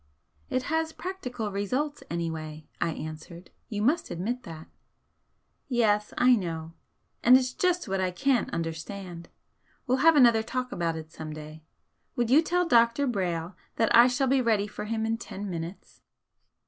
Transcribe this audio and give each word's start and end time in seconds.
"It 0.49 0.63
has 0.63 0.93
practical 0.93 1.51
results, 1.51 2.01
anyway!" 2.09 2.65
I 2.81 2.89
answered 2.93 3.51
"You 3.69 3.83
must 3.83 4.09
admit 4.09 4.41
that." 4.41 4.65
"Yes 5.67 6.11
I 6.17 6.35
know, 6.35 6.73
and 7.21 7.37
it's 7.37 7.53
just 7.53 7.87
what 7.87 8.01
I 8.01 8.09
can't 8.09 8.49
understand. 8.49 9.29
We'll 9.85 9.99
have 9.99 10.15
another 10.15 10.41
talk 10.41 10.71
about 10.71 10.95
it 10.95 11.11
some 11.11 11.33
day. 11.33 11.61
Would 12.15 12.31
you 12.31 12.41
tell 12.41 12.67
Dr. 12.67 13.05
Brayle 13.05 13.53
that 13.75 13.95
I 13.95 14.07
shall 14.07 14.25
be 14.25 14.41
ready 14.41 14.65
for 14.65 14.85
him 14.85 15.05
in 15.05 15.19
ten 15.19 15.47
minutes?" 15.51 16.01